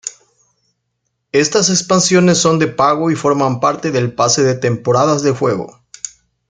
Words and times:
Estas 1.31 1.69
expansiones 1.69 2.39
son 2.39 2.57
de 2.57 2.65
pago 2.65 3.11
y 3.11 3.15
forman 3.15 3.59
parte 3.59 3.91
del 3.91 4.11
pase 4.15 4.41
de 4.41 4.55
temporada 4.55 5.15
del 5.19 5.35
juego. 5.35 5.79